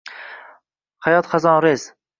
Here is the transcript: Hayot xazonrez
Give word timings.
Hayot 1.09 1.31
xazonrez 1.35 1.91